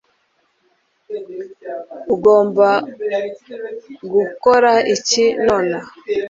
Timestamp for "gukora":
4.13-4.71